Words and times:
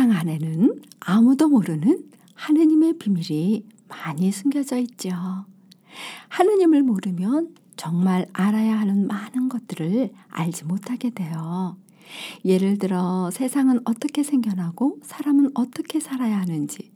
세상 0.00 0.12
안에는 0.12 0.80
아무도 1.00 1.50
모르는 1.50 2.02
하느님의 2.34 2.96
비밀이 2.96 3.66
많이 3.86 4.32
숨겨져 4.32 4.78
있죠. 4.78 5.10
하느님을 6.30 6.82
모르면 6.82 7.54
정말 7.76 8.26
알아야 8.32 8.80
하는 8.80 9.06
많은 9.06 9.50
것들을 9.50 10.10
알지 10.30 10.64
못하게 10.64 11.10
돼요. 11.10 11.76
예를 12.46 12.78
들어 12.78 13.30
세상은 13.30 13.80
어떻게 13.84 14.22
생겨나고 14.22 15.00
사람은 15.02 15.50
어떻게 15.52 16.00
살아야 16.00 16.40
하는지, 16.40 16.90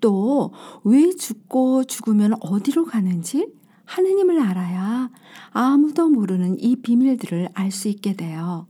또 0.00 0.52
왜 0.84 1.10
죽고 1.10 1.86
죽으면 1.86 2.34
어디로 2.38 2.84
가는지 2.84 3.48
하느님을 3.84 4.40
알아야 4.40 5.10
아무도 5.50 6.08
모르는 6.08 6.60
이 6.60 6.76
비밀들을 6.76 7.48
알 7.54 7.72
수 7.72 7.88
있게 7.88 8.12
돼요. 8.14 8.68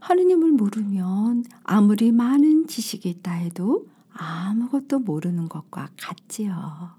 하느님을 0.00 0.52
모르면 0.52 1.44
아무리 1.62 2.12
많은 2.12 2.66
지식이 2.66 3.08
있다 3.08 3.32
해도 3.32 3.86
아무것도 4.12 5.00
모르는 5.00 5.48
것과 5.48 5.88
같지요. 6.00 6.90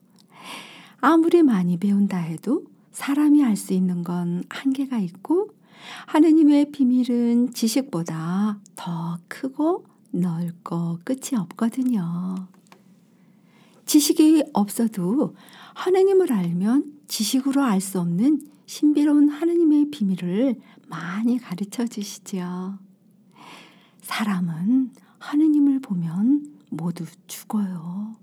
아무리 0.99 1.43
많이 1.43 1.77
배운다 1.77 2.17
해도 2.17 2.63
사람이 2.91 3.43
알 3.43 3.55
수 3.55 3.73
있는 3.73 4.03
건 4.03 4.43
한계가 4.49 4.97
있고 4.99 5.49
하느님의 6.07 6.71
비밀은 6.71 7.53
지식보다 7.53 8.59
더 8.75 9.17
크고 9.27 9.85
넓고 10.11 10.99
끝이 11.03 11.37
없거든요. 11.37 12.47
지식이 13.85 14.45
없어도 14.53 15.35
하느님을 15.75 16.31
알면 16.33 16.93
지식으로 17.07 17.61
알 17.61 17.81
수 17.81 17.99
없는 17.99 18.41
신비로운 18.65 19.29
하느님의 19.29 19.91
비밀을 19.91 20.59
많이 20.87 21.37
가르쳐 21.37 21.85
주시지요. 21.85 22.79
사람은 24.01 24.91
하느님을 25.19 25.79
보면 25.79 26.45
모두 26.69 27.05
죽어요. 27.27 28.15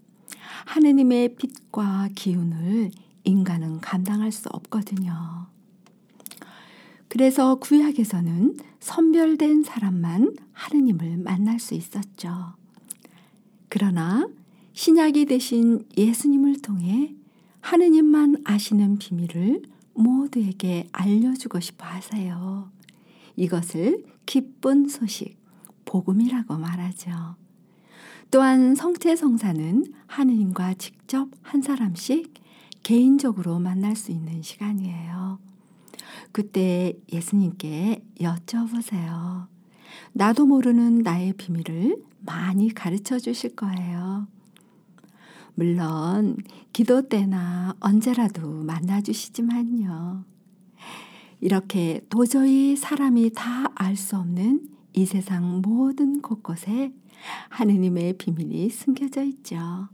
하느님의 0.66 1.36
빛과 1.36 2.10
기운을 2.14 2.90
인간은 3.24 3.80
감당할 3.80 4.32
수 4.32 4.48
없거든요. 4.50 5.46
그래서 7.08 7.56
구약에서는 7.56 8.56
선별된 8.80 9.64
사람만 9.64 10.34
하느님을 10.52 11.18
만날 11.18 11.60
수 11.60 11.74
있었죠. 11.74 12.54
그러나 13.68 14.26
신약이 14.72 15.26
되신 15.26 15.84
예수님을 15.96 16.62
통해 16.62 17.14
하느님만 17.60 18.42
아시는 18.44 18.98
비밀을 18.98 19.62
모두에게 19.94 20.88
알려주고 20.92 21.60
싶어 21.60 21.86
하세요. 21.86 22.70
이것을 23.36 24.04
기쁜 24.26 24.88
소식, 24.88 25.36
복음이라고 25.84 26.56
말하죠. 26.56 27.36
또한 28.30 28.74
성체 28.74 29.16
성사는 29.16 29.84
하느님과 30.06 30.74
직접 30.74 31.28
한 31.42 31.60
사람씩 31.60 32.32
개인적으로 32.82 33.58
만날 33.58 33.94
수 33.94 34.10
있는 34.10 34.42
시간이에요. 34.42 35.38
그때 36.32 36.94
예수님께 37.12 38.02
여쭤보세요. 38.20 39.46
나도 40.12 40.46
모르는 40.46 41.00
나의 41.00 41.34
비밀을 41.34 42.02
많이 42.20 42.72
가르쳐 42.72 43.18
주실 43.18 43.54
거예요. 43.54 44.26
물론 45.54 46.36
기도 46.72 47.08
때나 47.08 47.74
언제라도 47.80 48.62
만나 48.64 49.00
주시지만요. 49.00 50.24
이렇게 51.40 52.04
도저히 52.08 52.76
사람이 52.76 53.32
다 53.34 53.70
알 53.74 53.96
수 53.96 54.16
없는 54.16 54.68
이 54.94 55.06
세상 55.06 55.60
모든 55.60 56.22
곳곳에 56.22 56.92
하느님의 57.50 58.16
비밀이 58.18 58.70
숨겨져 58.70 59.22
있죠. 59.24 59.88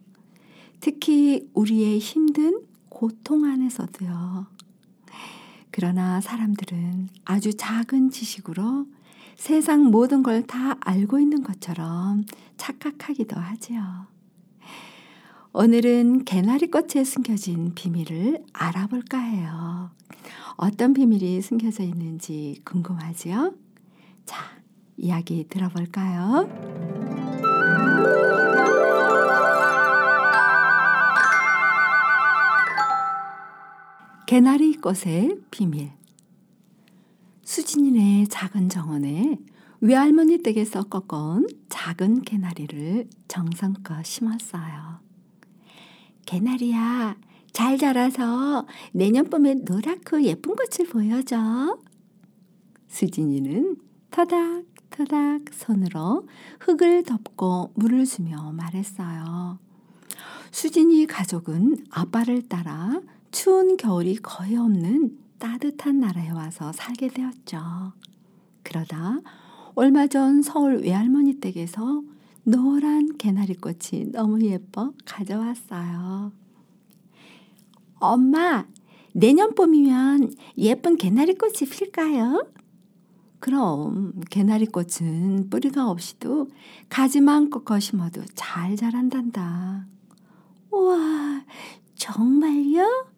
특히 0.80 1.48
우리의 1.54 1.98
힘든 1.98 2.60
고통 2.88 3.44
안에서도요. 3.44 4.46
그러나 5.70 6.20
사람들은 6.20 7.08
아주 7.24 7.54
작은 7.54 8.10
지식으로 8.10 8.86
세상 9.36 9.84
모든 9.90 10.22
걸 10.22 10.42
다 10.46 10.76
알고 10.80 11.18
있는 11.18 11.42
것처럼 11.42 12.24
착각하기도 12.56 13.38
하지요. 13.38 14.06
오늘은 15.52 16.24
개나리 16.24 16.70
꽃에 16.70 17.04
숨겨진 17.04 17.74
비밀을 17.74 18.44
알아볼까 18.52 19.18
해요. 19.18 19.90
어떤 20.56 20.92
비밀이 20.92 21.40
숨겨져 21.40 21.82
있는지 21.84 22.60
궁금하지요? 22.64 23.54
자, 24.26 24.44
이야기 24.98 25.46
들어볼까요? 25.48 26.48
개나리 34.26 34.76
꽃의 34.76 35.40
비밀 35.50 35.90
수진이네 37.42 38.26
작은 38.28 38.68
정원에 38.68 39.38
외할머니 39.80 40.42
댁에서 40.42 40.82
꺾어온 40.82 41.46
작은 41.70 42.22
개나리를 42.22 43.08
정성껏 43.28 44.04
심었어요. 44.04 45.07
개나리야, 46.28 47.16
잘 47.52 47.78
자라서 47.78 48.66
내년 48.92 49.30
봄에 49.30 49.54
노랗고 49.64 50.24
예쁜 50.24 50.56
꽃을 50.56 50.90
보여줘. 50.90 51.78
수진이는 52.86 53.78
터닥터닥 54.10 55.44
손으로 55.50 56.28
흙을 56.60 57.04
덮고 57.04 57.72
물을 57.76 58.04
주며 58.04 58.52
말했어요. 58.52 59.58
수진이 60.50 61.06
가족은 61.06 61.86
아빠를 61.88 62.46
따라 62.46 63.00
추운 63.30 63.78
겨울이 63.78 64.16
거의 64.16 64.56
없는 64.56 65.16
따뜻한 65.38 65.98
나라에 65.98 66.28
와서 66.28 66.72
살게 66.72 67.08
되었죠. 67.08 67.94
그러다 68.64 69.20
얼마 69.74 70.06
전 70.06 70.42
서울 70.42 70.82
외할머니 70.82 71.40
댁에서 71.40 72.02
노란 72.48 73.18
개나리꽃이 73.18 74.10
너무 74.10 74.40
예뻐 74.40 74.94
가져왔어요. 75.04 76.32
엄마, 78.00 78.66
내년 79.12 79.54
봄이면 79.54 80.32
예쁜 80.56 80.96
개나리꽃이 80.96 81.68
필까요? 81.70 82.46
그럼 83.38 84.18
개나리꽃은 84.30 85.50
뿌리가 85.50 85.90
없이도 85.90 86.48
가지만 86.88 87.50
꺾어 87.50 87.80
심어도 87.80 88.24
잘 88.34 88.76
자란단다. 88.76 89.86
우와, 90.70 91.44
정말요? 91.96 93.08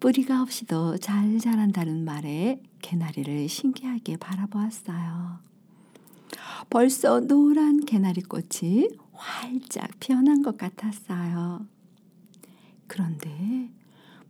뿌리가 0.00 0.40
없이도 0.40 0.96
잘 0.96 1.38
자란다는 1.38 2.06
말에 2.06 2.62
개나리를 2.80 3.46
신기하게 3.46 4.16
바라보았어요. 4.16 5.49
벌써 6.70 7.18
노란 7.18 7.84
개나리꽃이 7.84 8.88
활짝 9.12 9.90
피어난 9.98 10.40
것 10.42 10.56
같았어요. 10.56 11.66
그런데 12.86 13.70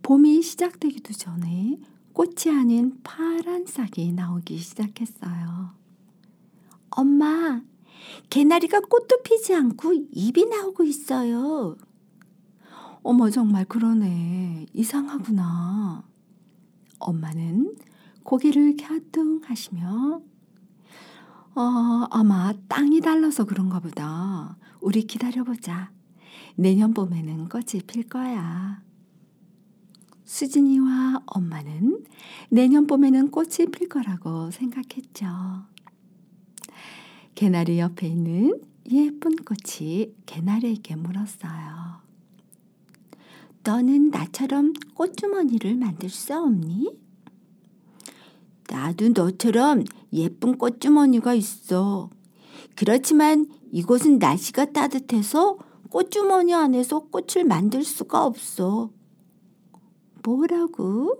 봄이 0.01 0.41
시작되기도 0.41 1.13
전에 1.13 1.77
꽃이 2.13 2.55
아닌 2.57 2.99
파란 3.03 3.67
싹이 3.67 4.13
나오기 4.13 4.57
시작했어요. 4.57 5.75
엄마, 6.89 7.61
개나리가 8.31 8.79
꽃도 8.81 9.21
피지 9.21 9.53
않고 9.53 9.93
잎이 10.11 10.45
나오고 10.45 10.83
있어요. 10.83 11.77
어머, 13.03 13.29
정말 13.29 13.65
그러네. 13.65 14.65
이상하구나. 14.73 16.03
엄마는 16.99 17.75
고개를 18.23 18.77
갸뚱 18.77 19.41
하시며, 19.45 20.21
어, 21.53 22.07
아마 22.09 22.53
땅이 22.67 23.01
달라서 23.01 23.45
그런가 23.45 23.79
보다. 23.79 24.57
우리 24.79 25.03
기다려보자. 25.03 25.91
내년 26.55 26.93
봄에는 26.93 27.49
꽃이 27.49 27.83
필 27.87 28.07
거야. 28.07 28.81
수진이와 30.23 31.23
엄마는 31.25 32.05
내년 32.49 32.87
봄에는 32.87 33.31
꽃이 33.31 33.67
필 33.71 33.89
거라고 33.89 34.49
생각했죠. 34.51 35.27
개나리 37.35 37.79
옆에 37.79 38.07
있는 38.07 38.61
예쁜 38.89 39.35
꽃이 39.35 40.13
개나리에게 40.25 40.95
물었어요. 40.95 42.01
너는 43.63 44.09
나처럼 44.09 44.73
꽃주머니를 44.93 45.75
만들 45.75 46.09
수 46.09 46.33
없니? 46.33 46.97
나도 48.71 49.09
너처럼 49.09 49.83
예쁜 50.13 50.57
꽃주머니가 50.57 51.33
있어. 51.33 52.09
그렇지만 52.77 53.47
이곳은 53.69 54.17
날씨가 54.17 54.71
따뜻해서 54.71 55.57
꽃주머니 55.89 56.53
안에서 56.53 56.99
꽃을 57.09 57.43
만들 57.45 57.83
수가 57.83 58.25
없어. 58.25 58.89
뭐라고? 60.23 61.17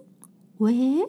왜? 0.59 1.05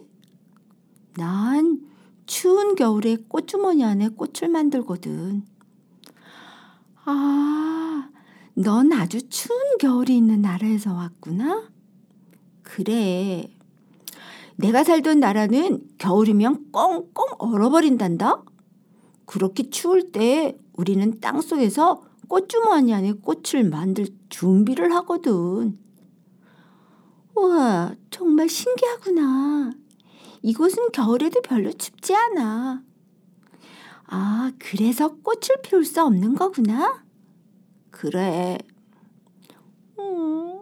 난 1.14 1.80
추운 2.26 2.74
겨울에 2.74 3.16
꽃주머니 3.28 3.84
안에 3.84 4.08
꽃을 4.08 4.50
만들거든. 4.50 5.44
아, 7.04 8.10
넌 8.54 8.92
아주 8.92 9.28
추운 9.28 9.78
겨울이 9.78 10.16
있는 10.16 10.42
나라에서 10.42 10.92
왔구나? 10.92 11.70
그래. 12.62 13.48
내가 14.56 14.84
살던 14.84 15.20
나라는 15.20 15.82
겨울이면 15.98 16.72
꽁꽁 16.72 17.26
얼어버린단다? 17.38 18.42
그렇게 19.26 19.70
추울 19.70 20.12
때 20.12 20.58
우리는 20.74 21.20
땅 21.20 21.40
속에서 21.40 22.02
꽃주머니 22.28 22.94
안에 22.94 23.12
꽃을 23.12 23.64
만들 23.64 24.06
준비를 24.28 24.92
하거든. 24.94 25.78
우와, 27.36 27.94
정말 28.10 28.48
신기하구나. 28.48 29.72
이곳은 30.42 30.90
겨울에도 30.92 31.40
별로 31.42 31.72
춥지 31.72 32.14
않아. 32.14 32.82
아, 34.06 34.52
그래서 34.58 35.08
꽃을 35.22 35.62
피울 35.62 35.84
수 35.84 36.02
없는 36.02 36.34
거구나? 36.34 37.04
그래. 37.90 38.58
음, 39.98 40.61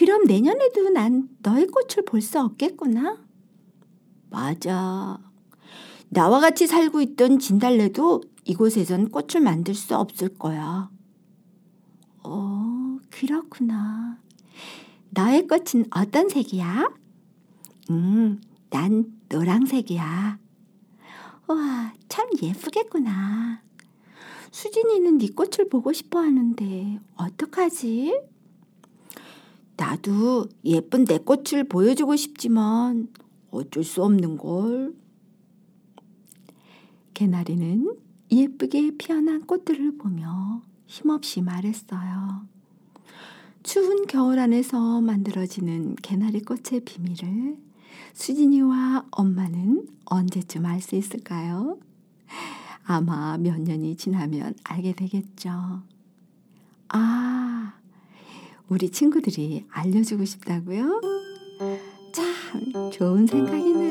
그럼 0.00 0.24
내년에도 0.24 0.88
난 0.88 1.28
너의 1.42 1.66
꽃을 1.66 2.06
볼 2.06 2.22
수 2.22 2.40
없겠구나? 2.40 3.18
맞아. 4.30 5.18
나와 6.08 6.40
같이 6.40 6.66
살고 6.66 7.02
있던 7.02 7.38
진달래도 7.38 8.22
이곳에선 8.46 9.10
꽃을 9.10 9.42
만들 9.44 9.74
수 9.74 9.94
없을 9.94 10.30
거야. 10.38 10.90
어, 12.22 12.96
그렇구나. 13.10 14.18
너의 15.10 15.46
꽃은 15.46 15.84
어떤 15.90 16.30
색이야? 16.30 16.90
음, 17.90 18.40
난 18.70 19.04
노랑색이야. 19.28 20.38
와, 21.46 21.92
참 22.08 22.26
예쁘겠구나. 22.40 23.60
수진이는 24.50 25.18
네 25.18 25.28
꽃을 25.28 25.68
보고 25.68 25.92
싶어 25.92 26.20
하는데 26.20 27.00
어떡하지? 27.16 28.29
나도 29.80 30.46
예쁜 30.66 31.06
내 31.06 31.16
꽃을 31.16 31.64
보여주고 31.64 32.14
싶지만 32.14 33.08
어쩔 33.50 33.82
수 33.82 34.04
없는 34.04 34.36
걸. 34.36 34.94
개나리는 37.14 37.96
예쁘게 38.30 38.98
피어난 38.98 39.46
꽃들을 39.46 39.96
보며 39.96 40.60
힘없이 40.86 41.40
말했어요. 41.40 42.46
추운 43.62 44.06
겨울 44.06 44.38
안에서 44.38 45.00
만들어지는 45.00 45.96
개나리 45.96 46.42
꽃의 46.42 46.80
비밀을 46.84 47.56
수진이와 48.12 49.06
엄마는 49.10 49.88
언제쯤 50.04 50.66
알 50.66 50.82
수 50.82 50.94
있을까요? 50.94 51.78
아마 52.84 53.38
몇 53.38 53.58
년이 53.58 53.96
지나면 53.96 54.54
알게 54.62 54.92
되겠죠. 54.92 55.82
아, 56.90 57.79
우리 58.70 58.88
친구들이 58.88 59.64
알려주고 59.68 60.24
싶다고요? 60.24 61.00
참 62.12 62.90
좋은 62.92 63.26
생각이네요. 63.26 63.89